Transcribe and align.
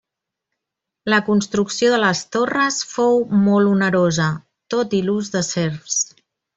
La 1.13 1.19
construcció 1.27 1.91
de 1.95 1.99
les 2.05 2.23
torres 2.37 2.81
fou 2.95 3.21
molt 3.45 3.73
onerosa, 3.77 4.33
tot 4.77 5.01
i 5.03 5.07
l'ús 5.09 5.35
de 5.39 5.49
serfs. 5.55 6.05